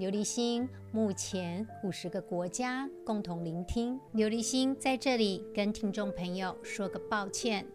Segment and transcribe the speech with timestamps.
[0.00, 4.00] 琉璃心目前五十个国家共同聆听。
[4.14, 7.66] 琉璃心在这里跟听众朋友说个抱歉，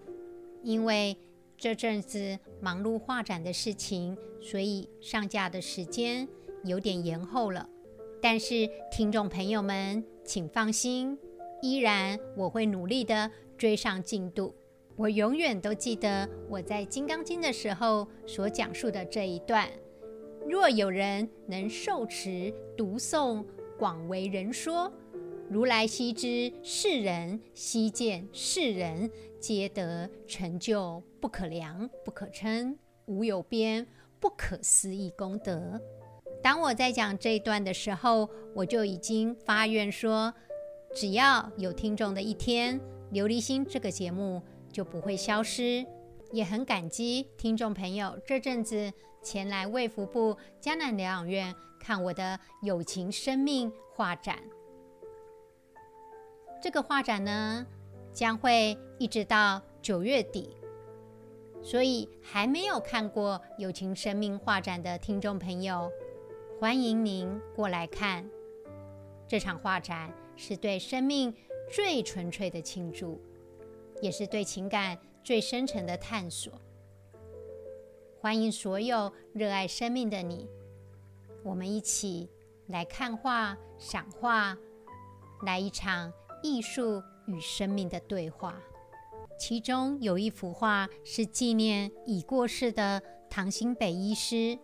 [0.64, 1.16] 因为
[1.56, 6.28] 这阵子忙碌画展的事情，所以上架的时间
[6.64, 7.70] 有点延后了。
[8.20, 11.16] 但是听众朋友们，请放心，
[11.62, 14.56] 依然我会努力的追上进度。
[14.96, 19.70] 我永远都记得我在《金刚经》的时候所讲述的这一段。
[20.48, 23.44] 若有人能受持读诵，
[23.80, 24.92] 广为人说，
[25.50, 33.86] 如来悉知世人，悉见世人，皆得成就不可量、不可称、无有边、
[34.20, 35.82] 不可思议功德。
[36.44, 40.32] 当我在讲这一段的时候，我就已经发愿说，
[40.94, 42.80] 只要有听众的一天，
[43.12, 45.84] 琉璃心这个节目就不会消失。
[46.32, 48.92] 也很感激听众朋友这阵子
[49.26, 54.38] 前来卫福部江南疗养院看我的友情生命画展。
[56.62, 57.66] 这个画展呢，
[58.14, 60.56] 将会一直到九月底，
[61.64, 65.92] 所以还没有看过友情生命画展的听众朋友，
[66.60, 68.30] 欢迎您过来看。
[69.28, 71.34] 这场画展是对生命
[71.72, 73.20] 最纯粹的庆祝，
[74.04, 76.54] 也是对情感最深沉的探索，
[78.26, 80.50] 欢迎所有热爱生命的你，
[81.44, 82.28] 我们一起
[82.66, 84.58] 来看画、赏画，
[85.44, 88.60] 来一场艺术与生命的对话。
[89.40, 93.00] 其中有一幅画是纪念已过世的
[93.30, 94.58] 唐新北医师，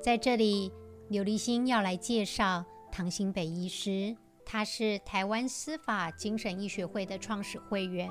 [0.00, 0.72] 在这里，
[1.08, 8.08] 刘立新要来介绍唐新北医师，他是台湾司法精神医学会的创始会员。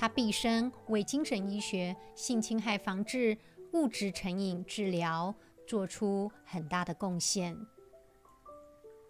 [0.00, 3.36] 他毕生为精神医学、性侵害防治、
[3.72, 5.34] 物质成瘾治疗
[5.66, 7.58] 做出很大的贡献，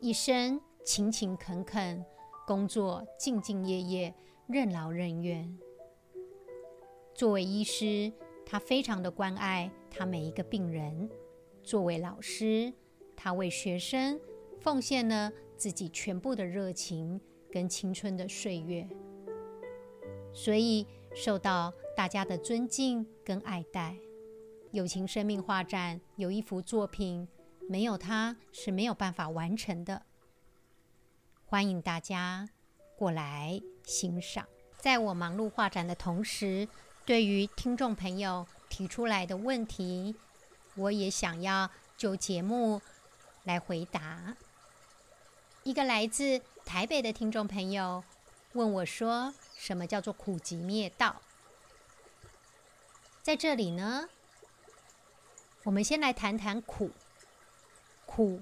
[0.00, 2.02] 一生勤勤恳恳
[2.46, 4.14] 工作，兢兢业业，
[4.46, 5.58] 任劳任怨。
[7.14, 8.10] 作为医师，
[8.46, 11.06] 他非常的关爱他每一个病人；
[11.62, 12.72] 作为老师，
[13.14, 14.18] 他为学生
[14.58, 17.20] 奉献了自己全部的热情
[17.52, 18.88] 跟青春的岁月。
[20.38, 23.96] 所以受到大家的尊敬跟爱戴。
[24.70, 27.26] 友情生命画展有一幅作品，
[27.68, 30.02] 没有他是没有办法完成的。
[31.44, 32.48] 欢迎大家
[32.96, 34.46] 过来欣赏。
[34.76, 36.68] 在我忙碌画展的同时，
[37.04, 40.14] 对于听众朋友提出来的问题，
[40.76, 42.80] 我也想要就节目
[43.42, 44.36] 来回答。
[45.64, 48.04] 一个来自台北的听众朋友
[48.52, 51.20] 问我说，什么叫做苦集灭道？
[53.20, 54.08] 在这里呢，
[55.64, 56.92] 我们先来谈谈苦。
[58.06, 58.40] 苦，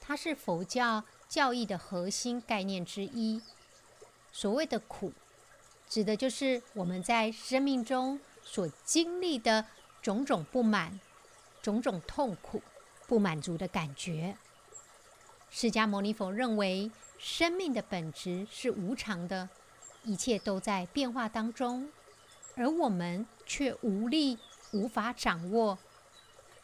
[0.00, 3.40] 它是佛教教义的核心概念之一。
[4.30, 5.12] 所谓的苦，
[5.88, 9.64] 指的就是我们在生命中所经历的
[10.02, 11.00] 种种不满、
[11.62, 12.62] 种种痛苦、
[13.08, 14.36] 不满足的感觉。
[15.50, 19.48] 释迦牟尼佛认为，生命的本质是无常的。
[20.04, 21.90] 一切都在变化当中，
[22.56, 24.38] 而我们却无力、
[24.72, 25.78] 无法掌握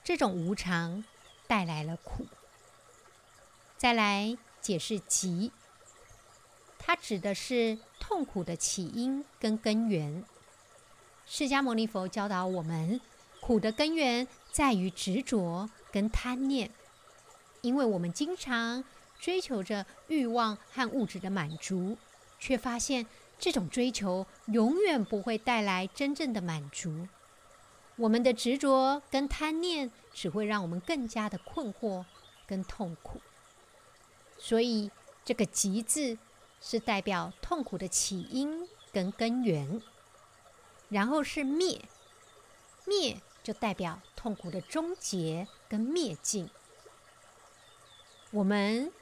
[0.04, 1.02] 这种无常，
[1.46, 2.26] 带来了苦。
[3.78, 5.52] 再来解释集，
[6.78, 10.22] 它指的是痛苦的起因跟根源。
[11.26, 13.00] 释迦牟尼佛教导我们，
[13.40, 16.70] 苦的根源在于执着跟贪念，
[17.62, 18.84] 因为我们经常
[19.18, 21.97] 追求着欲望和物质的满足，
[22.38, 23.06] 却发现。
[23.41, 27.09] 这种追求永远不会带来真正的满足，
[27.97, 32.04] 我们的执着跟贪念只会让我们更加的困惑
[32.47, 33.19] 跟痛苦。
[34.39, 34.91] 所以，
[35.25, 36.19] 这个“极”字
[36.60, 39.81] 是代表痛苦的起因跟根源，
[40.91, 41.81] 然后是“灭”，
[42.84, 46.51] 灭就代表痛苦的终结跟灭尽。
[48.33, 48.92] 我们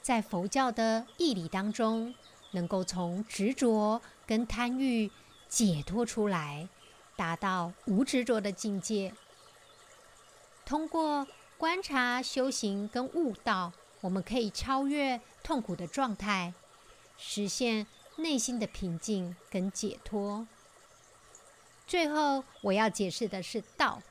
[0.00, 2.14] 在佛教的义理当中。
[2.52, 5.10] 能够从执着跟贪欲
[5.48, 6.68] 解脱出来，
[7.16, 9.14] 达到无执着的境界。
[10.64, 16.52] 通过观察、修行跟悟道，我们可以超越痛苦的状态，
[17.16, 17.86] 实现
[18.16, 20.46] 内心的平静跟解脱。
[21.86, 24.02] 最后，我要解释的是道。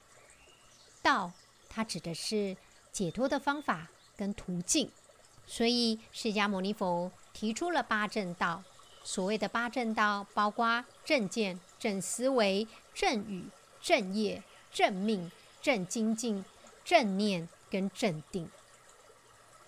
[1.03, 1.31] 道，
[1.69, 2.57] 它指的是
[2.91, 4.91] 解脱的方法跟途径。
[5.45, 8.63] 所以，释迦牟尼佛提出了八正道。
[9.03, 13.45] 所谓的八正道，包括正见、正思维、正语、
[13.79, 14.41] 正业、
[14.73, 15.31] 正命、
[15.61, 16.43] 正精进、
[16.83, 18.49] 正念跟正定。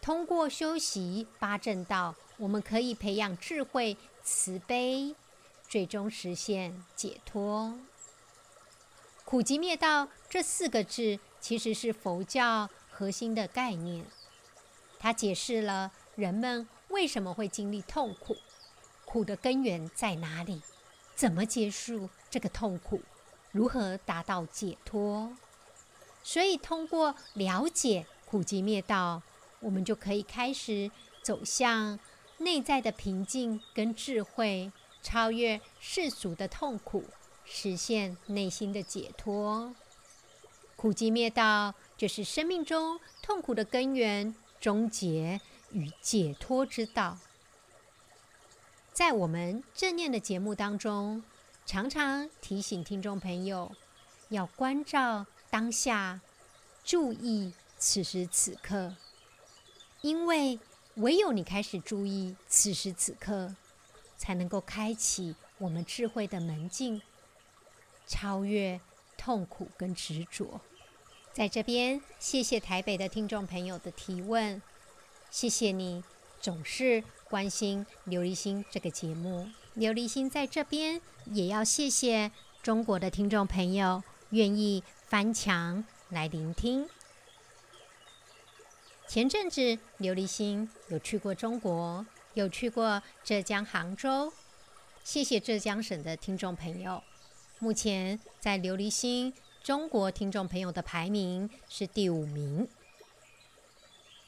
[0.01, 5.13] 通过修习八正道，我们可以培养智慧、慈悲，
[5.68, 7.77] 最终实现解脱。
[9.24, 14.04] 苦集灭道这四个字，其实是佛教核心的概念。
[14.98, 18.36] 它解释了人们为什么会经历痛苦。
[19.06, 20.62] 苦的根源在哪里？
[21.15, 23.01] 怎么结束这个痛苦？
[23.51, 25.36] 如何达到解脱？
[26.24, 29.24] 所以，通过了解苦集灭道，
[29.59, 30.91] 我们就可以开始
[31.24, 32.00] 走向
[32.38, 34.71] 内在的平静跟智慧，
[35.01, 37.06] 超越世俗的痛苦，
[37.44, 39.74] 实现内心的解脱。
[40.75, 47.18] 苦集灭道就是生命中痛苦的根源、终结与解脱之道。
[48.92, 51.24] 在我们正念的节目当中，
[51.66, 53.71] 常常提醒听众朋友
[54.30, 56.19] 要关照当下，
[56.83, 58.95] 注意此时此刻，
[60.01, 60.60] 因为
[60.95, 63.56] 唯有你开始注意此时此刻，
[64.18, 67.01] 才能够开启我们智慧的门径，
[68.06, 68.81] 超越
[69.18, 70.60] 痛苦跟执着。
[71.31, 74.62] 在这边，谢谢台北的听众朋友的提问，
[75.29, 76.03] 谢谢你
[76.41, 77.03] 总是。
[77.29, 79.47] 关心琉璃心这个节目，
[79.77, 82.31] 琉璃心在这边也要谢谢
[82.63, 86.89] 中国的听众朋友愿意翻墙来聆听。
[89.07, 89.61] 前阵子
[89.99, 92.03] 琉璃心有去过中国，
[92.33, 94.33] 有去过浙江杭州，
[95.03, 97.03] 谢谢浙江省的听众朋友。
[97.59, 102.67] 目前在琉璃心中国听众朋友的排名是第五名。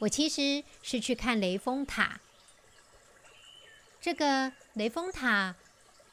[0.01, 2.19] 我其实是去看雷峰塔。
[4.01, 5.55] 这个雷峰塔，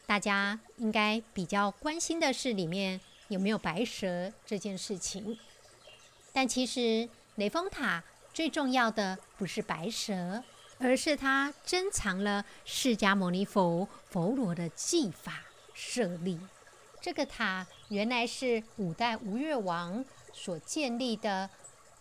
[0.07, 5.39] 大家应该比较关心的是里面有没有白蛇这件事情。
[6.35, 8.05] 但其实雷峰塔
[8.35, 10.45] 最重要的不是白蛇，
[10.79, 16.39] 而是它珍藏了释迦牟尼佛佛罗的技法舍利。
[17.01, 21.49] 这个塔原来是五代吴越王所建立的，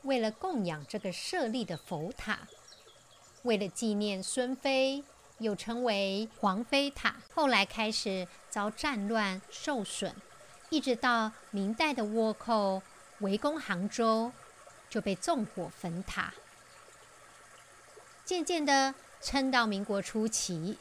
[0.07, 2.39] 为了供养这个舍利的佛塔，
[3.43, 5.03] 为了纪念孙妃。
[5.39, 10.11] 又称为黄妃塔，后来开始遭战乱受损，
[10.71, 12.81] 一直到明代的倭寇
[13.19, 14.31] 围攻杭州，
[14.89, 16.33] 就被纵火焚塔。
[18.25, 20.79] 渐渐的，撑到民国初期，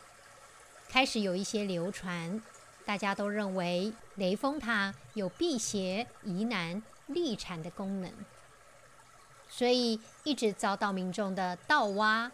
[0.89, 2.41] 开始有一些流传，
[2.87, 8.11] 大家都认为雷峰塔有辟邪、疑难、利产的功能，
[9.57, 12.31] 所以一直遭到民众的盗挖。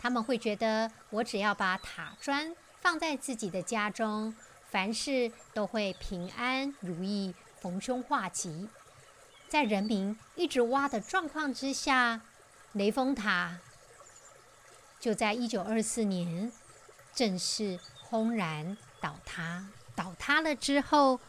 [0.00, 4.34] 他们会觉得，我只要把塔砖放在自己的家中，
[4.70, 8.70] 凡事都会平安如意、逢凶化吉。
[9.50, 12.22] 在人民一直挖的状况之下，
[12.72, 13.58] 雷峰塔
[14.98, 16.50] 就在一九二四年
[17.14, 19.66] 正式轰然倒塌。
[19.94, 21.20] 倒塌了之后，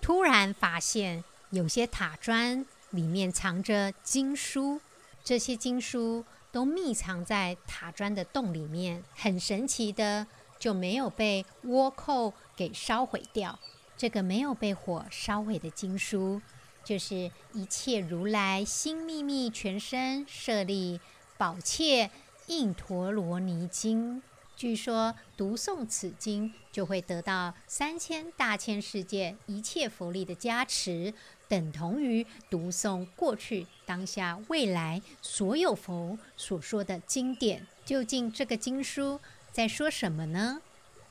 [0.00, 4.80] 突然发现有些塔砖里面藏着经书，
[5.24, 6.24] 这些经书。
[6.52, 10.24] 都密藏在塔砖的洞里面，很神奇的
[10.56, 13.58] 就没有被倭寇给烧毁掉。
[13.96, 16.40] 这个没有被火烧毁的经书，
[16.84, 21.00] 就是一切如来心秘密全身舍利
[21.36, 22.08] 宝篋
[22.46, 24.22] 印陀罗尼经。
[24.54, 31.12] 据说读诵此经，就会得到三千大千世界一切福力的加持。
[31.48, 39.20] 等同于读诵过去、当下、未来所有佛所说的经典，究竟这个经书
[39.52, 40.60] 在说什么呢？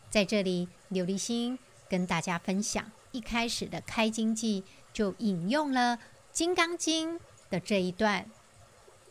[0.10, 1.58] 在这里，琉璃心
[1.90, 5.98] 跟大家分享，一开始的开经记就引用了
[6.32, 7.16] 《金刚经》
[7.50, 8.25] 的这一段：“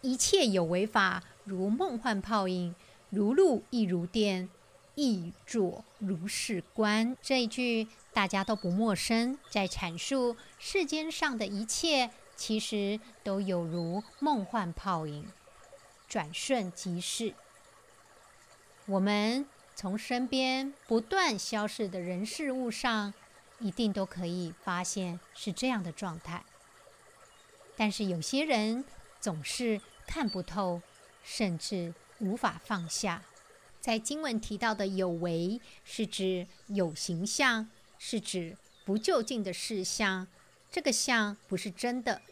[0.03, 2.75] 一切有为法，如梦幻泡影，
[3.11, 4.49] 如露亦如电，
[4.95, 7.89] 亦作如是观。”这一句。
[8.15, 15.27] 大家都不陌生，在阐述世间上的一切，其实都有如梦幻泡影，
[16.07, 17.33] 转瞬即逝。
[18.85, 23.15] 我们从身边不断消逝的人事物上，
[23.61, 26.45] 一定都可以发现是这样的状态。
[27.79, 28.85] 但是有些人
[29.23, 30.83] 总是看不透，
[31.25, 33.23] 甚至无法放下。
[33.83, 40.29] 在经文提到的有为，是指有形象，是指不究竟的事项。
[40.71, 42.23] 这个相不是真的，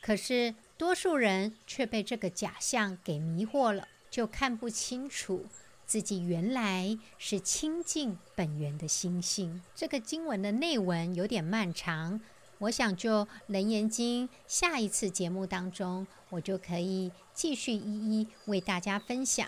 [0.00, 5.44] 可是多数人却被这个假象给迷惑了，就看不清楚
[5.86, 9.60] 自己原来是清净本源的心性。
[9.76, 12.18] 这个经文的内文有点漫长，
[12.58, 19.46] 我想就《楞严经》下一次节目当中，我就可以继续一一为大家分享。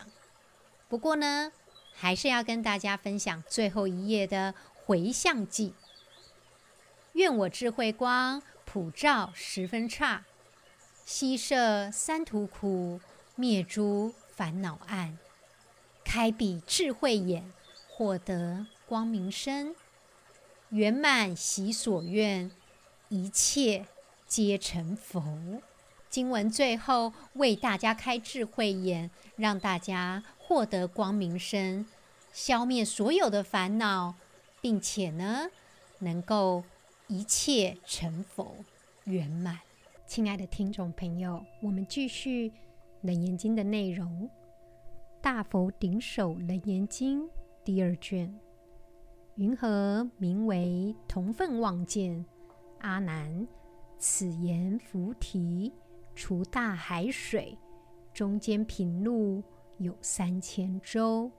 [0.92, 1.50] 不过呢，
[1.94, 5.72] 还是要跟大家分享最后一页的回向偈。
[7.14, 10.26] 愿我智慧光普照十分刹，
[11.06, 13.00] 悉摄三途苦，
[13.36, 15.16] 灭诸烦恼暗，
[16.04, 17.50] 开彼智慧眼，
[17.88, 19.74] 获得光明身，
[20.68, 22.50] 圆满喜所愿，
[23.08, 23.86] 一切
[24.26, 25.22] 皆成佛。
[26.12, 31.86] 经文最后为大家开智慧眼，让大家获得光明身，
[32.34, 34.14] 消灭所有的烦恼，
[34.60, 35.48] 并且呢，
[36.00, 36.64] 能够
[37.06, 38.54] 一切成佛
[39.04, 39.58] 圆满。
[40.06, 42.50] 亲爱的听众朋友，我们继续
[43.00, 44.28] 《楞严经》的内容，
[45.22, 47.22] 《大佛顶首楞严经》
[47.64, 48.38] 第二卷。
[49.36, 52.22] 云何名为同分妄见？
[52.80, 53.48] 阿难，
[53.98, 55.72] 此言菩提。
[56.14, 57.56] 除大海水，
[58.12, 59.42] 中间平陆
[59.78, 61.30] 有三千洲，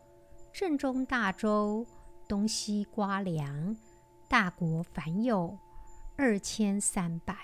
[0.51, 1.85] 正中大洲，
[2.27, 3.77] 东西瓜凉，
[4.27, 5.57] 大国凡有
[6.17, 7.35] 二千三百，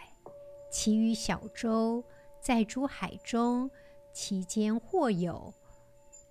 [0.71, 2.03] 其余小洲
[2.41, 3.69] 在诸海中，
[4.13, 5.53] 其间或有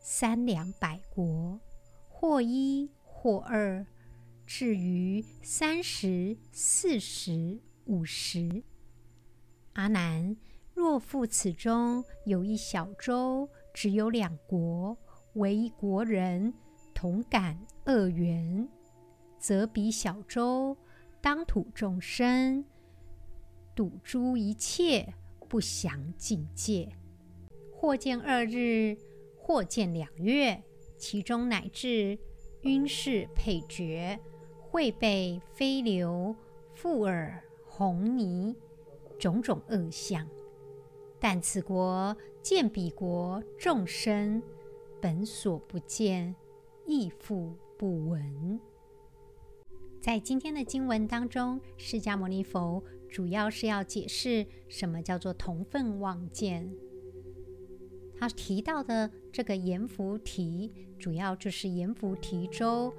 [0.01, 1.61] 三两百国，
[2.09, 3.87] 或一或二，
[4.45, 8.65] 至于三十、四十、五十。
[9.75, 10.37] 阿难。
[10.79, 14.97] 若复此中有一小洲，只有两国，
[15.33, 16.55] 为一国人
[16.95, 18.69] 同感恶缘，
[19.41, 20.77] 则彼小洲
[21.21, 22.65] 当土众生，
[23.75, 25.13] 睹诸一切
[25.49, 26.89] 不详境界，
[27.75, 28.97] 或见二日，
[29.37, 30.63] 或见两月，
[30.97, 32.17] 其中乃至
[32.63, 34.17] 晕视配觉，
[34.71, 36.37] 秽背飞流，
[36.77, 38.55] 覆耳红泥，
[39.19, 40.25] 种种恶相。
[41.21, 44.43] 但此国见彼国众生
[45.01, 46.35] 本所不见，
[46.87, 48.61] 亦复不闻。
[50.01, 56.73] 在今天的经文当中，释迦牟尼佛主要是要解释什么叫做同分妄见。
[58.17, 62.93] 他提到的这个阎浮提，主要就是阎浮提洲，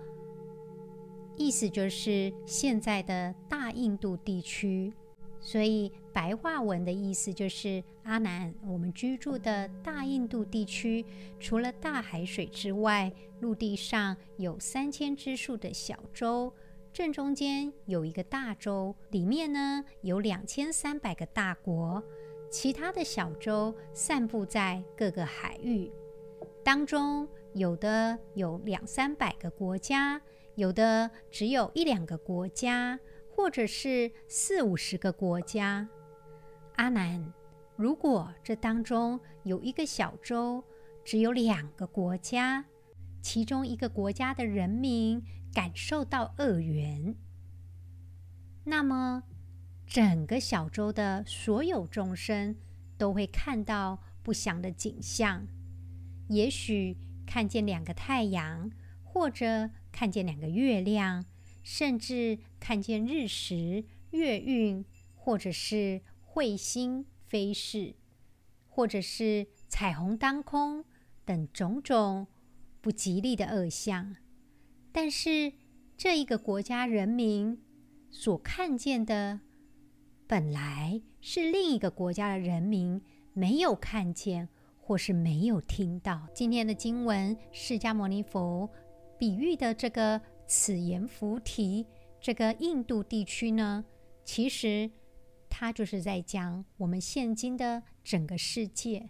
[1.36, 4.94] 意思就是现在的大印度地区。
[5.42, 11.06] 所以白话文的意思就是：阿南，我们居住的大印度地区，
[11.40, 16.54] 除了大海水之外，陆地上有三千之数的小洲，
[16.92, 22.04] 正中间有一个大洲，里面呢有两千三百个大国，
[22.52, 25.90] 其他的小洲散布在各个海域，
[26.64, 30.22] 当中有的有两三百个国家，
[30.56, 33.00] 有的只有一两个国家。
[33.40, 35.88] 或者是四五十个国家，
[36.76, 37.32] 阿难，
[37.78, 40.62] 如果这当中有一个小洲，
[41.06, 42.66] 只有两个国家，
[43.22, 47.16] 其中一个国家的人民感受到恶缘，
[48.66, 49.24] 那么
[49.88, 52.58] 整个小洲的所有众生
[52.98, 55.48] 都会看到不祥的景象，
[56.28, 58.70] 也许看见两个太阳，
[59.02, 61.24] 或者看见两个月亮。
[61.72, 64.84] 甚至看见日食、月晕，
[65.14, 67.94] 或者是彗星飞逝，
[68.68, 70.84] 或者是彩虹当空
[71.24, 72.26] 等种种
[72.82, 74.16] 不吉利的恶相。
[74.92, 75.54] 但是
[75.96, 77.62] 这一个国家人民
[78.10, 79.42] 所看见的，
[80.26, 83.00] 本来是另一个国家的人民
[83.32, 84.50] 没有看见，
[84.80, 86.28] 或是没有听到。
[86.34, 88.68] 今天的经文，释迦牟尼佛
[89.20, 90.20] 比喻的这个。
[90.50, 91.86] 此阎浮提
[92.20, 93.86] 这个印度地区呢，
[94.26, 94.90] 其实
[95.48, 99.08] 它就是在讲我们现今的整个世界。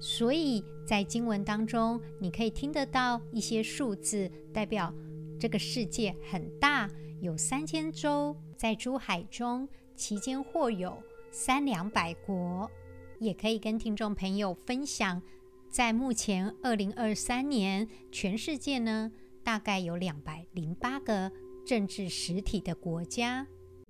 [0.00, 4.94] 所以在经文当中，你可以听得到一些数字，代表
[5.40, 6.88] 这个世界很大，
[7.20, 10.96] 有三千洲，在诸海中，其间或有
[11.32, 12.70] 三两百国。
[13.18, 15.20] 也可以跟听众朋友分享，
[15.68, 19.10] 在目前二零二三年，全世界呢，
[19.48, 21.32] 大概有两百零八个
[21.64, 23.46] 政治实体的国家。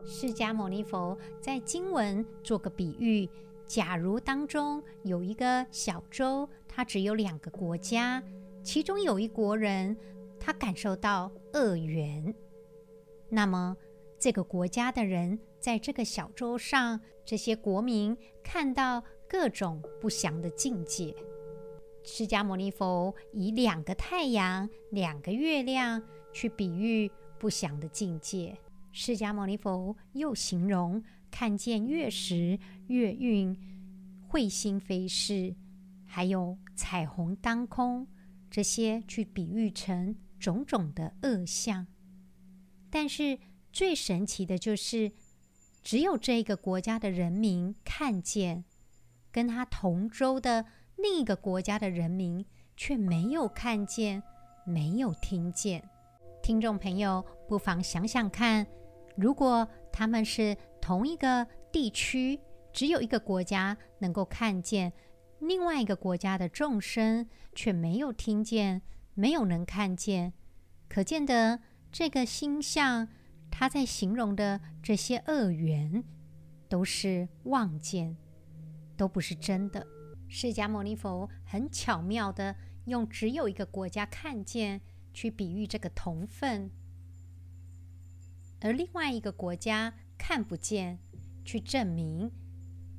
[0.06, 3.28] 释迦牟尼佛在经文做个比喻：
[3.66, 8.22] 假如当中有一个小洲，它只有两个国家，
[8.62, 9.96] 其中有一国人，
[10.38, 12.32] 他感受到恶缘，
[13.28, 13.76] 那么
[14.16, 21.12] 这个国家的人在这个小洲上，这些国民看到各种不祥的境界。
[22.10, 28.58] 释迦牟尼佛以两个太阳、两个月亮去比喻不祥的境界。
[28.92, 33.54] 释迦牟尼佛又形容看见月食、月晕、
[34.30, 35.54] 彗星飞逝，
[36.06, 38.06] 还有彩虹当空，
[38.50, 41.86] 这些去比喻成种种的恶相。
[42.88, 43.38] 但是
[43.70, 45.12] 最神奇的就是，
[45.82, 48.64] 只有这个国家的人民看见，
[49.30, 50.64] 跟他同州的
[50.98, 52.44] 另一个国家的人民
[52.76, 54.22] 却没有看见，
[54.66, 55.82] 没有听见。
[56.42, 58.66] 听众朋友，不妨想想看。
[59.16, 62.38] 如果他们是同一个地区，
[62.72, 64.92] 只有一个国家能够看见
[65.38, 68.82] 另外一个国家的众生，却没有听见，
[69.14, 70.32] 没有能看见，
[70.88, 71.60] 可见得
[71.92, 73.08] 这个星象，
[73.50, 76.02] 他在形容的这些恶缘，
[76.68, 78.16] 都是妄见，
[78.96, 79.86] 都不是真的。
[80.28, 82.54] 释迦牟尼佛很巧妙地
[82.84, 84.80] 用只有一个国家看见，
[85.12, 86.70] 去比喻这个同分。
[88.60, 90.98] 而另外一个国家看不见，
[91.44, 92.30] 去证明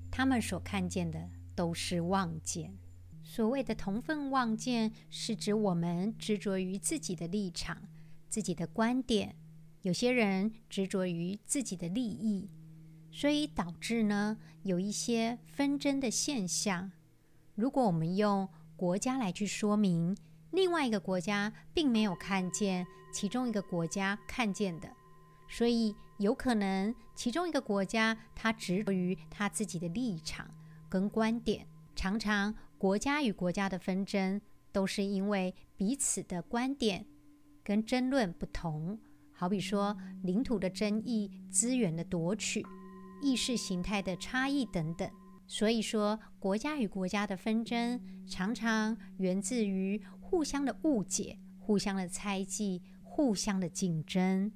[0.10, 2.78] 他们所看见的都是妄见。
[3.24, 7.84] 所谓的同分妄见，是指我们执着于自己的立场、
[8.28, 9.36] 自己的观点。
[9.84, 12.50] 有些人执着于自己的利益，
[13.12, 16.92] 所以导致呢有一些纷争的现象。
[17.60, 18.48] 如果我们用
[18.78, 20.16] 国家来去说明，
[20.52, 24.90] 另外一个国家并没有看见其中一个国家看见的。
[25.50, 30.50] 所以有可能，其中一个国家他执着于他自己的立场
[30.88, 34.40] 跟观点，常常国家与国家的纷争
[34.72, 37.06] 都是因为彼此的观点
[37.62, 38.98] 跟争论不同。
[39.34, 42.66] 好比说领土的争议、资源的夺取、
[43.22, 45.10] 意识形态的差异等等。
[45.52, 54.52] 所以说，国家与国家的纷争常常源自于互相的误解、互相的猜忌、互相的竞争。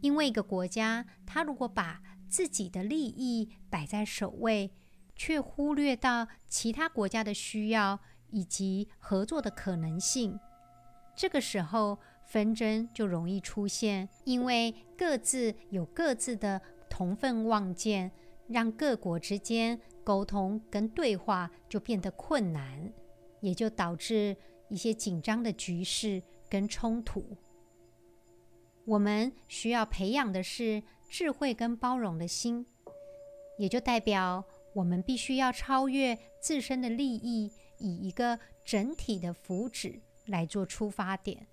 [0.00, 4.72] 因为一个国家，他如果把自己的利益摆在首位，
[5.14, 8.00] 却忽略到其他国家的需要
[8.30, 10.40] 以及合作的可能性，
[11.14, 14.08] 这个时候纷争就容易出现。
[14.24, 18.10] 因为各自有各自的同分望见，
[18.48, 22.92] 让各国之间沟通跟对话就变得困难，
[23.40, 24.36] 也就导致
[24.68, 27.36] 一些紧张的局势跟冲突。
[28.84, 32.64] 我们需要培养的是智慧跟包容的心，
[33.58, 41.48] 也就代表我们必须要超越自身的利益，以一个整体的福祉来做出发点，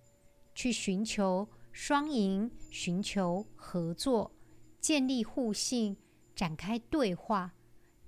[0.54, 4.32] 去寻求双赢，寻求合作，
[4.80, 5.98] 建立互信，
[6.36, 7.56] 展开对话，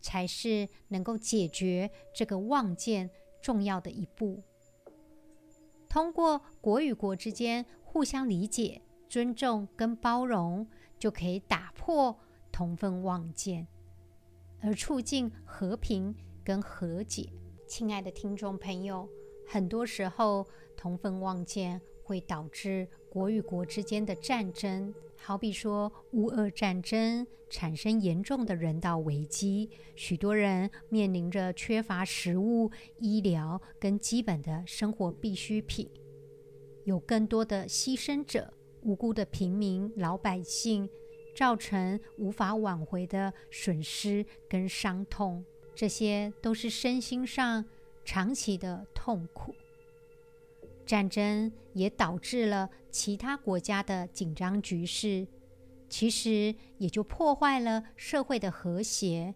[0.05, 3.09] 才是能够解决这个妄见
[3.41, 4.43] 重要的一步。
[5.89, 8.83] 通过国与国之间互相理解。
[9.07, 10.67] 尊重跟包容，
[10.99, 12.19] 就可以打破
[12.51, 13.65] 同分妄见，
[14.59, 16.13] 而促进和平
[16.43, 17.29] 跟和解。
[17.65, 19.07] 亲爱的听众朋友，
[19.47, 35.89] 很多时候同分妄见会导致国与国之间的战争，好比说乌俄战争，产生严重的人道危机，许多人面临着缺乏食物、医疗跟基本的生活必需品，
[36.84, 38.54] 有更多的牺牲者。
[38.84, 40.88] 无辜的平民老百姓，
[41.36, 47.65] 造成无法挽回的损失跟伤痛，这些都是身心上
[48.04, 49.56] 长期的痛苦。
[50.86, 55.28] 战争也导致了其他国家的紧张局势，
[55.89, 59.34] 其实也就破坏了社会的和谐，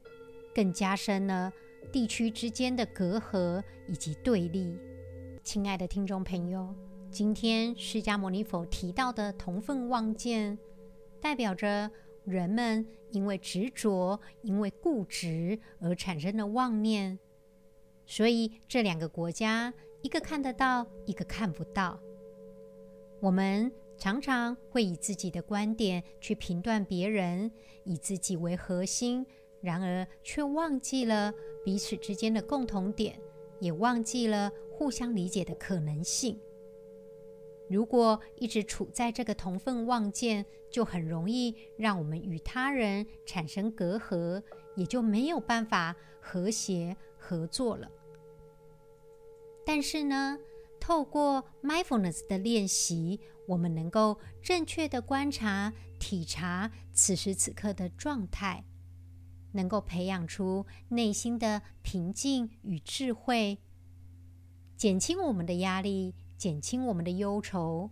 [0.54, 1.52] 更加深了
[1.92, 4.78] 地区之间的隔阂以及对立。
[5.44, 6.76] 亲爱的听众朋友。
[7.12, 10.60] 今天释迦牟尼佛提到的同分妄见，
[11.20, 11.90] 代表着
[12.24, 17.18] 人们因为执着、因为固执而产生的妄念。
[18.06, 22.00] 所以这两个国家，一个看得到，一个看不到。
[23.20, 27.52] 我们常常会以自己的观点去评断别人，
[27.84, 29.26] 以自己为核心，
[29.60, 31.34] 然而却忘记了
[31.66, 33.20] 彼此之间的共同点，
[33.60, 36.40] 也忘记了互相理解的可能性。
[37.68, 44.42] 如果一直处在这个同分妄见，就很容易让我们与他人产生隔阂，
[44.76, 47.92] 也就没有办法和谐合作了。
[49.65, 50.38] 但是呢，
[50.80, 58.65] 透过 mindfulness 的练习，我们能够正确地观察、体察此时此刻的状态，
[59.52, 63.60] 能够培养出内心的平静与智慧，
[64.76, 67.91] 减轻我们的压力，减轻我们的忧愁，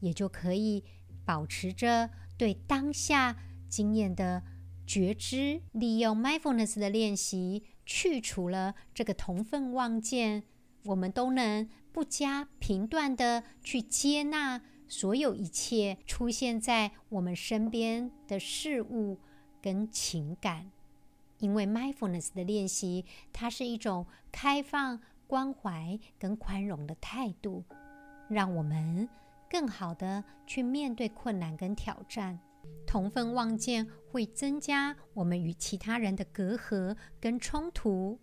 [0.00, 0.84] 也就可以
[1.24, 3.36] 保持着对当下
[3.68, 4.42] 经验的
[4.86, 10.44] 觉知，利用 mindfulness 的练习，去除了这个同分妄见，
[10.84, 11.68] 我们都能。
[11.94, 19.20] 不加评断地去接纳所有一切出现在我们身边的事物
[19.62, 20.72] 跟情感，
[21.38, 27.62] 因为 mindfulness 的练习，它是一种开放、关怀跟宽容的态度，
[28.28, 29.08] 让我们
[29.48, 32.40] 更好地去面对困难跟挑战。
[32.84, 38.18] 同分望见会增加我们与其他人的隔阂跟冲突，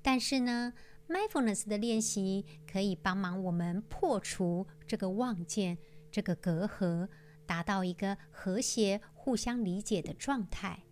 [0.00, 0.72] 但是呢
[1.10, 5.76] ，Mindfulness 的练习可以帮忙我们破除这个妄见、
[6.08, 7.08] 这个隔阂，
[7.44, 10.84] 达到一个和谐、互相理解的状态。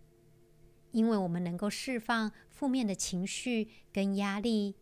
[0.91, 4.75] 因为我们能够释放负面的情绪跟压力，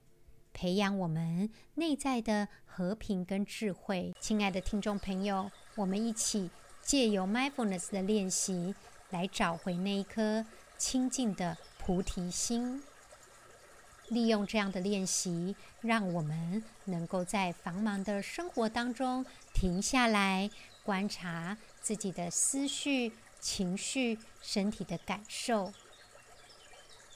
[0.53, 4.15] 培养我们内在的和平跟智慧。
[4.19, 6.49] 亲爱的听众朋友，我们一起
[6.81, 8.73] 借由 Mindfulness 的练习，
[9.11, 10.43] 来找回那一颗
[10.77, 12.81] 清净的菩提心。
[14.09, 20.49] 利用这样的练习，让我们能够在繁忙的生活当中停下来，
[20.83, 25.73] 观察自己的思绪、情绪、身体的感受。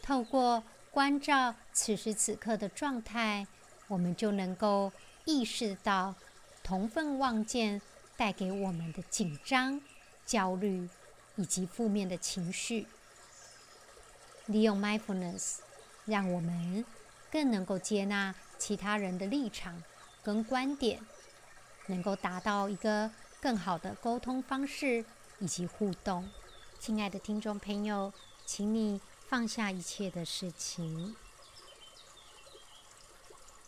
[0.02, 3.48] 透过关照此时此刻的状态，
[3.88, 4.92] 我们就能够
[5.24, 6.14] 意识到
[6.62, 7.82] 同分妄见
[8.18, 9.80] 带给我们的紧张、
[10.26, 10.90] 焦虑
[11.38, 12.88] 以及负面的情绪。
[14.48, 15.60] 利用 mindfulness。
[16.06, 16.86] 让我们
[17.32, 19.82] 更能够接纳其他人的立场
[20.24, 21.00] 跟观点，
[21.88, 25.06] 能够达到一个更好的沟通方式
[25.40, 26.30] 以及互动。
[26.80, 28.12] 亲爱的听众朋友，
[28.46, 31.16] 请你放下一切的事情，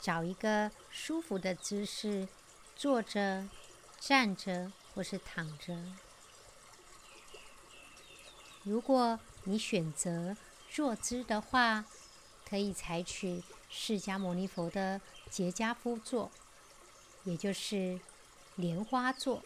[0.02, 2.28] 找一个舒服的姿势，
[2.76, 3.48] 坐着、
[4.00, 5.78] 站着或是躺着。
[8.64, 10.36] 如果你选择
[10.70, 11.86] 坐姿的话，
[12.54, 16.30] 可以采取释迦牟尼佛的结跏趺坐，
[17.24, 18.00] 也就是
[18.58, 19.42] 莲花坐。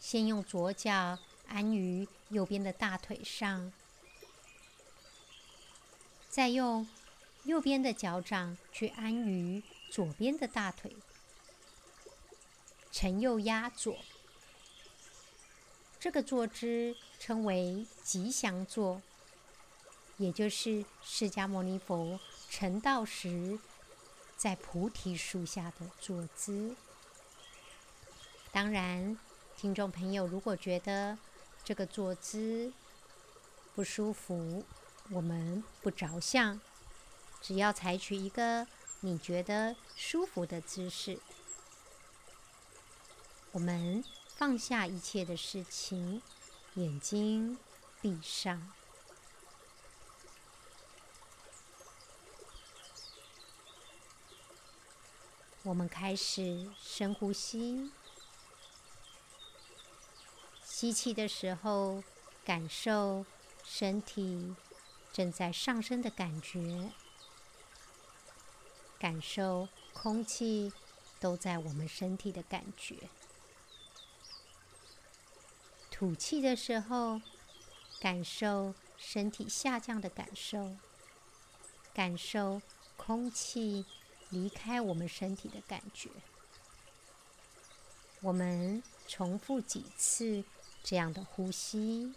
[0.00, 3.72] 先用左脚安于右边的大腿上，
[6.28, 6.88] 再用
[7.44, 10.96] 右边的脚掌去安于左边的大腿，
[12.90, 13.96] 承右压左。
[16.00, 19.00] 这个坐姿称为吉祥坐。
[20.22, 23.58] 也就是释迦牟尼佛成道时
[24.36, 26.76] 在菩提树下的坐姿。
[28.52, 29.18] 当然，
[29.56, 31.18] 听众朋友如果觉得
[31.64, 32.72] 这个坐姿
[33.74, 34.64] 不舒服，
[35.10, 36.60] 我们不着相，
[37.40, 38.68] 只要采取一个
[39.00, 41.18] 你觉得舒服的姿势，
[43.50, 46.22] 我们放下一切的事情，
[46.74, 47.58] 眼睛
[48.00, 48.72] 闭上。
[55.64, 57.92] 我们开始深呼吸，
[60.64, 62.02] 吸气的时候，
[62.44, 63.24] 感受
[63.64, 64.56] 身体
[65.12, 66.90] 正在上升的感觉，
[68.98, 70.72] 感受空气
[71.20, 73.08] 都在我们身体的感觉。
[75.92, 77.20] 吐气的时候，
[78.00, 80.76] 感受身体下降的感受，
[81.94, 82.60] 感受
[82.96, 83.86] 空气。
[84.32, 86.08] 离开我们身体的感觉，
[88.22, 90.42] 我们重复几次
[90.82, 92.14] 这样的呼吸。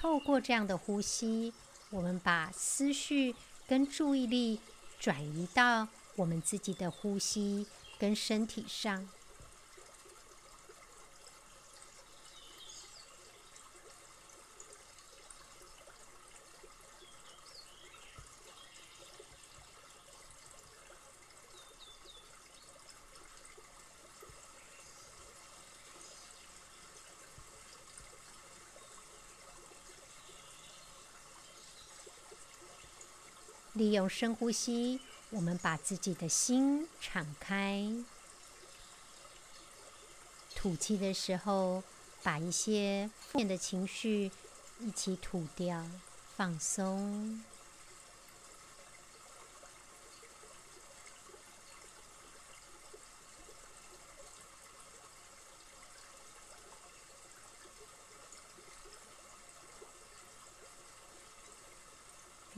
[0.00, 1.54] 透过这样的呼吸，
[1.88, 3.34] 我们把思绪
[3.66, 4.60] 跟注意力
[4.98, 7.66] 转移到我们自己的呼吸
[7.98, 9.08] 跟身体上。
[33.78, 34.98] 利用深呼吸，
[35.30, 37.94] 我们把自己的心敞开。
[40.56, 41.84] 吐气的时候，
[42.24, 44.32] 把一些负面的情绪
[44.80, 45.86] 一起吐掉，
[46.36, 47.40] 放松。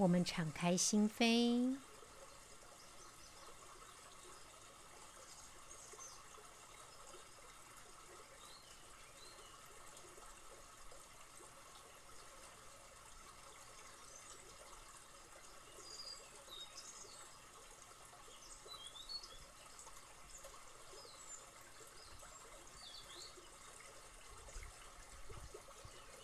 [0.01, 1.77] 我们敞开心扉，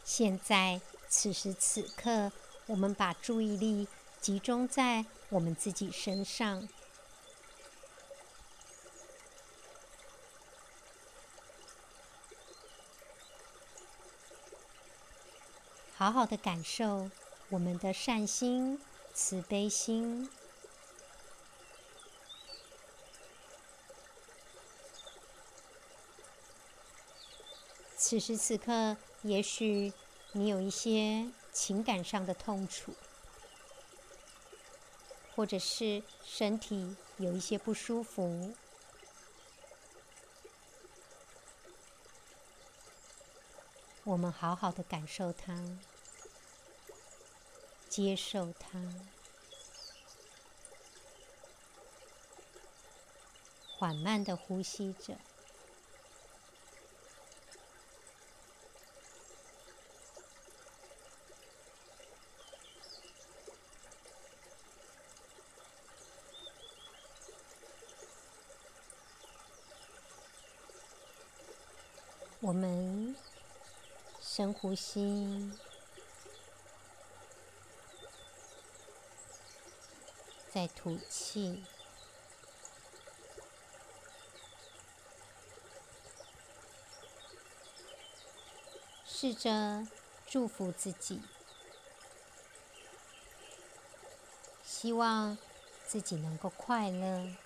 [0.03, 2.33] 现在，此时此刻。
[2.67, 3.87] 我们把注意力
[4.21, 6.69] 集中在我们自己身上，
[15.95, 17.09] 好好的感受
[17.51, 18.81] 我们的善心、
[19.15, 20.29] 慈悲心。
[27.97, 29.93] 此时此刻，也许
[30.33, 31.31] 你有一些。
[31.57, 32.93] 情感上的痛楚，
[35.35, 38.55] 或者是身体有一些不舒服，
[44.05, 45.79] 我们好好的感受它，
[47.89, 48.69] 接受它，
[53.79, 55.17] 缓慢的呼吸着。
[72.47, 73.17] 我们
[74.23, 75.51] 深呼吸，
[80.49, 81.65] 再吐气，
[89.05, 89.85] 试着
[90.25, 91.21] 祝福自己，
[94.65, 95.37] 希望
[95.85, 97.46] 自己能够快乐。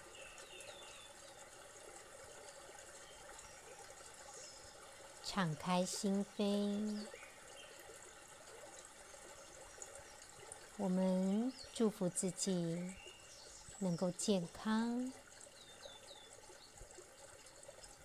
[5.32, 7.06] 敞开心扉，
[10.76, 12.92] 我们祝福自己
[13.78, 15.12] 能够健康，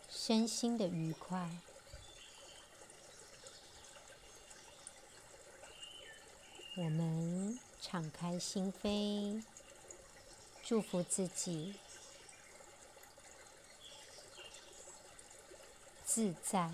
[0.07, 1.49] 身心的愉快。
[6.77, 9.43] 我们敞开心扉，
[10.61, 11.73] 祝福自己
[16.05, 16.69] 自在。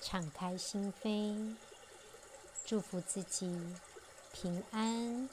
[0.00, 1.54] 敞开心扉，
[2.64, 3.76] 祝福自己
[4.32, 5.28] 平安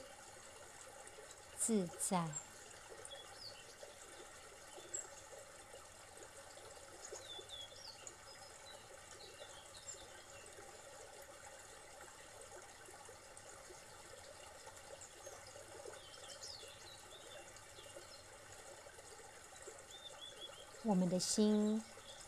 [1.56, 2.28] 自在。
[20.84, 21.82] 我们的心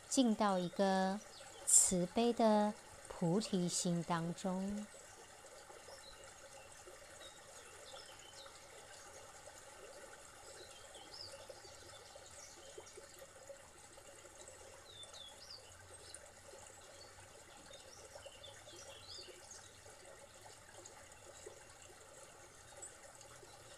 [0.08, 1.20] 进到一个。
[1.72, 2.74] 慈悲的
[3.08, 4.86] 菩提心当中，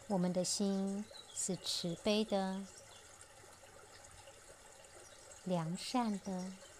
[0.08, 2.64] 我们的心是慈悲的、
[5.44, 6.71] 良善的。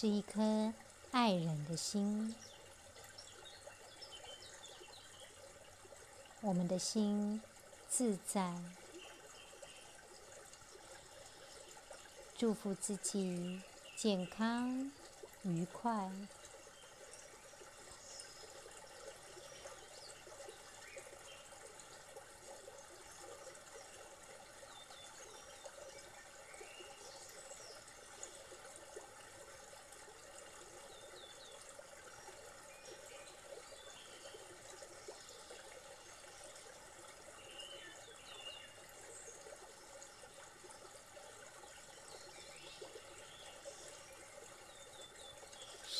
[0.00, 0.72] 是一颗
[1.10, 2.34] 爱人的心，
[6.40, 7.42] 我们的心
[7.86, 8.54] 自在，
[12.34, 13.60] 祝福自己
[13.94, 14.90] 健康
[15.42, 16.10] 愉快。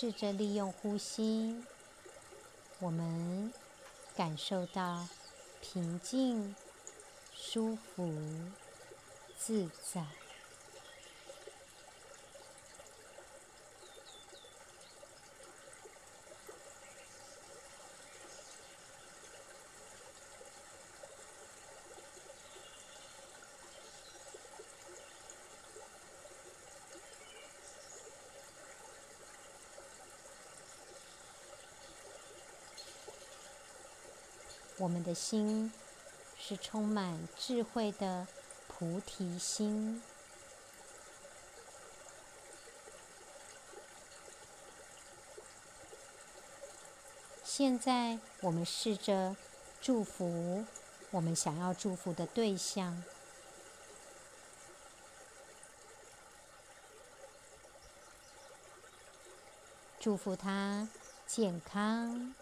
[0.00, 1.62] 试着利用呼吸，
[2.78, 3.52] 我们
[4.16, 5.06] 感受到
[5.60, 6.56] 平静、
[7.34, 8.10] 舒服、
[9.36, 10.02] 自在。
[34.80, 35.70] 我们的心
[36.38, 38.26] 是充满智慧的
[38.66, 40.02] 菩提心。
[47.44, 49.36] 现在，我们试着
[49.82, 50.64] 祝福
[51.10, 53.04] 我们想要祝福的对象，
[59.98, 60.88] 祝福他
[61.26, 62.34] 健康。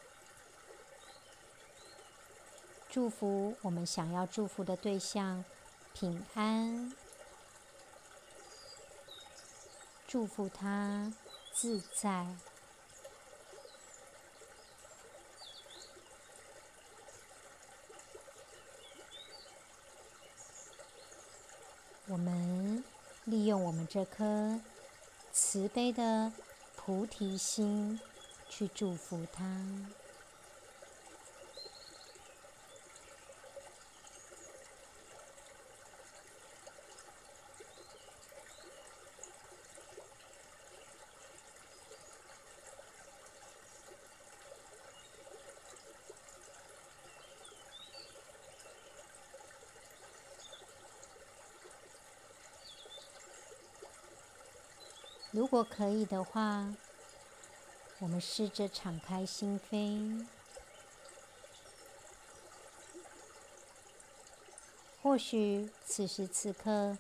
[2.99, 5.45] 祝福我们想要祝福的对象
[5.95, 6.93] 平安，
[10.09, 11.15] 祝福他
[11.53, 12.27] 自在。
[22.09, 22.83] 我们
[23.27, 24.61] 利用我们这颗
[25.31, 26.33] 慈悲的
[26.75, 28.01] 菩提心
[28.49, 29.45] 去祝福他。
[55.31, 56.75] 如果可以的话，
[57.99, 60.27] 我们试着敞开心扉。
[65.03, 66.99] 或许此时此刻，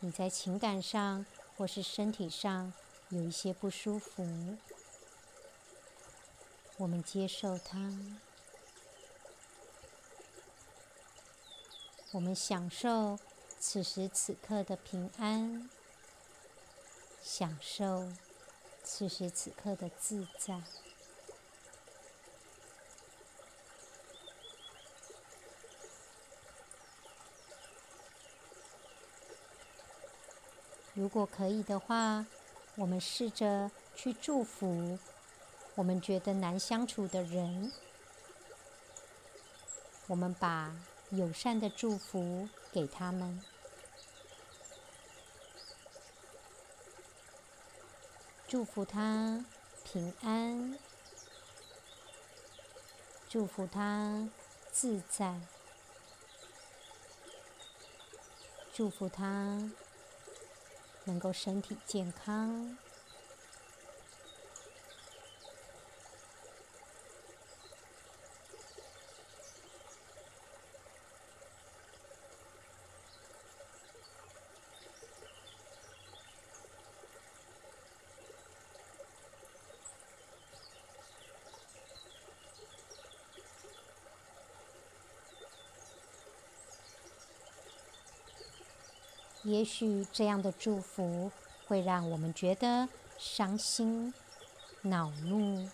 [0.00, 1.24] 你在情感上
[1.56, 2.72] 或是身体上
[3.08, 4.56] 有一些不舒服，
[6.76, 7.92] 我们接受它，
[12.12, 13.18] 我们享受
[13.58, 15.68] 此时此刻的平安。
[17.26, 18.12] 享受
[18.84, 20.60] 此时此刻的自在。
[30.92, 32.26] 如果可以的话，
[32.76, 34.98] 我们试着去祝福
[35.76, 37.72] 我们觉得难相处的人。
[40.06, 40.76] 我们把
[41.08, 43.42] 友善的祝福给他们。
[48.54, 49.44] 祝福他
[49.82, 50.78] 平安，
[53.28, 54.28] 祝福他
[54.70, 55.40] 自在，
[58.72, 59.72] 祝福他
[61.02, 62.78] 能够身体健康。
[89.44, 91.30] 也许这样的祝福
[91.66, 92.88] 会让我们觉得
[93.18, 94.12] 伤心、
[94.80, 95.68] 恼怒，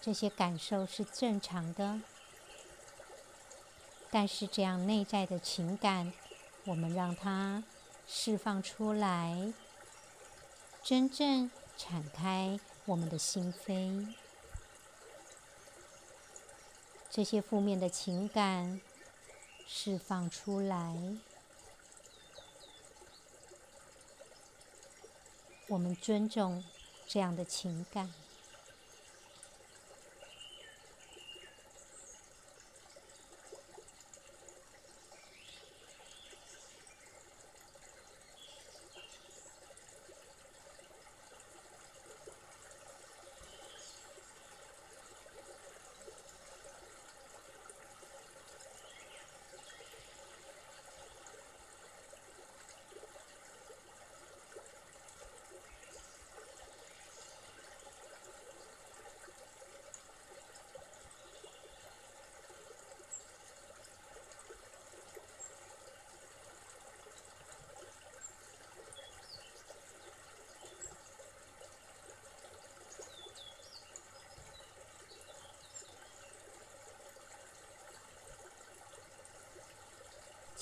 [0.00, 2.00] 这些感受是正常的。
[4.10, 6.12] 但是这样内在的情感，
[6.64, 7.62] 我们让它
[8.06, 9.52] 释放出来，
[10.82, 14.14] 真正敞开我们的心扉，
[17.10, 18.80] 这些负面的情感。
[19.74, 21.16] 释放出来，
[25.66, 26.62] 我们尊重
[27.08, 28.12] 这样的情感。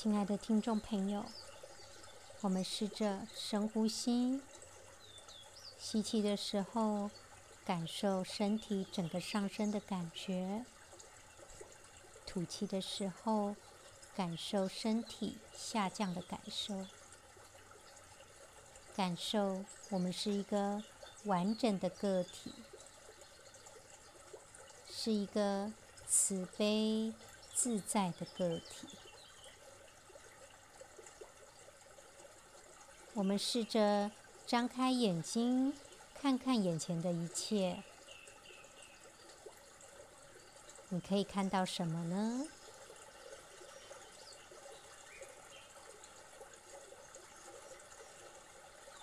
[0.02, 1.26] 亲爱的听众朋友，
[2.40, 4.40] 我们试着深呼吸，
[5.78, 7.10] 吸气的时候，
[7.66, 10.64] 感受身体整个上升的感觉；
[12.26, 13.54] 吐气的时候，
[14.16, 16.86] 感受身体下降的感受。
[18.96, 20.82] 感受我们是一个
[21.24, 22.54] 完整的个体，
[24.90, 25.70] 是一个
[26.08, 27.12] 慈悲
[27.52, 28.88] 自在的个体。
[33.20, 34.10] 我们试着
[34.46, 35.74] 张开眼睛，
[36.14, 37.82] 看看眼前的一切。
[40.88, 42.46] 你可以看到什么呢？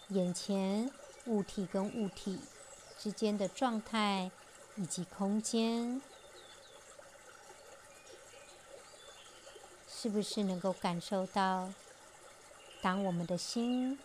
[0.08, 0.92] 眼前
[1.28, 2.40] 物体跟物体
[2.98, 4.32] 之间的状态，
[4.78, 6.02] 以及空间，
[9.88, 11.72] 是不是能够感受到？
[12.80, 13.98] 当我们的心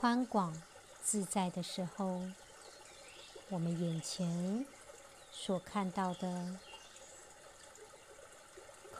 [0.00, 0.54] 宽广
[1.02, 2.22] 自在的时候，
[3.48, 4.64] 我们眼前
[5.32, 6.56] 所看到的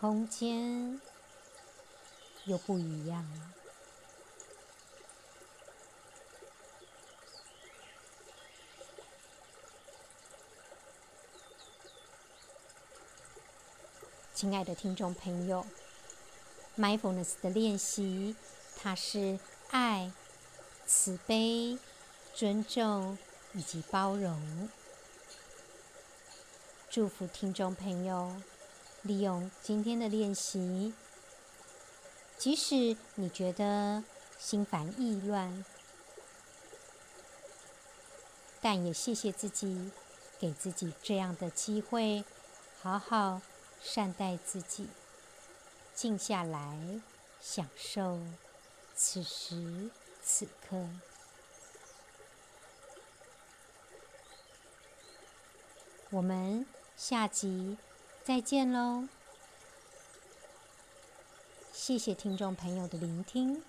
[0.01, 1.01] 空间
[2.47, 3.53] 又不一样了。
[14.35, 15.65] 亲爱的听众朋友
[16.77, 18.35] ，Mindfulness 的练习。
[18.81, 19.39] 它是
[19.71, 20.13] 爱、
[20.89, 21.79] 慈悲、
[22.35, 23.19] 尊重
[23.53, 24.71] 以及包容。
[26.89, 28.35] 祝福听众朋友，
[29.03, 30.95] 利用今天的练习，
[32.39, 34.03] 即使你觉得
[34.39, 35.63] 心烦意乱，
[38.63, 39.91] 但也谢谢自己，
[40.41, 42.25] 给自己这样的机会，
[42.81, 43.43] 好好
[43.83, 44.89] 善待自己，
[45.95, 46.99] 静下来，
[47.43, 48.19] 享受。
[48.97, 49.91] 此时
[50.23, 50.77] 此刻，
[56.11, 56.67] 我们
[56.97, 57.77] 下集
[58.23, 59.09] 再见喽！
[61.73, 63.63] 谢谢听众朋友的聆听。